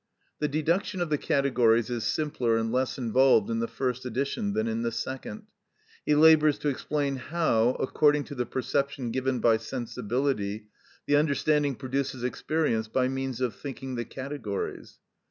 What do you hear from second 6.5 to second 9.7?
to explain how, according to the perception given by